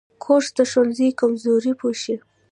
[0.23, 2.15] کورس د ښوونځي کمزوري پوښي.